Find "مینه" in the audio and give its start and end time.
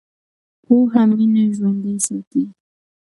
1.17-1.43